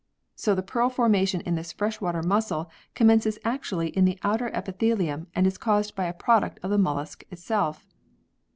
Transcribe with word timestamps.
So 0.33 0.55
the 0.55 0.63
pearl 0.63 0.89
formation 0.89 1.41
in 1.41 1.53
this 1.53 1.71
fresh 1.71 2.01
water 2.01 2.23
mussel 2.23 2.71
com 2.95 3.05
mences 3.09 3.37
actually 3.45 3.89
in 3.89 4.03
the 4.03 4.17
outer 4.23 4.49
epithelium 4.49 5.27
and 5.35 5.45
is 5.45 5.59
caused 5.59 5.93
by 5.93 6.05
a 6.05 6.11
product 6.13 6.59
of 6.63 6.71
the 6.71 6.79
mollusc 6.79 7.21
itself. 7.29 7.85